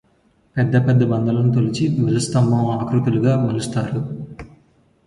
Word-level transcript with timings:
పెద్ద 0.55 0.73
పెద్ద 0.87 1.01
బండలను 1.03 1.51
తొలిచి 1.53 1.85
ధ్వజస్తంభం 1.89 2.63
ఆకృతులుగా 2.71 3.35
మలుస్తారు 3.45 4.01